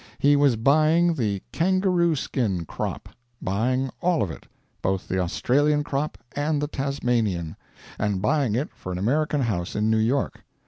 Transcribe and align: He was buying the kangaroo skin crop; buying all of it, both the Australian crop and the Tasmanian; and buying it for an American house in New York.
He 0.17 0.35
was 0.35 0.55
buying 0.55 1.13
the 1.13 1.43
kangaroo 1.51 2.15
skin 2.15 2.65
crop; 2.65 3.07
buying 3.39 3.91
all 4.01 4.23
of 4.23 4.31
it, 4.31 4.47
both 4.81 5.07
the 5.07 5.19
Australian 5.19 5.83
crop 5.83 6.17
and 6.35 6.59
the 6.59 6.67
Tasmanian; 6.67 7.55
and 7.99 8.19
buying 8.19 8.55
it 8.55 8.73
for 8.73 8.91
an 8.91 8.97
American 8.97 9.41
house 9.41 9.75
in 9.75 9.91
New 9.91 9.99
York. 9.99 10.43